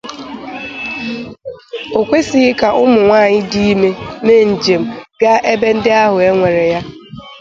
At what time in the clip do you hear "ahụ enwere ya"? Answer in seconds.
6.01-6.79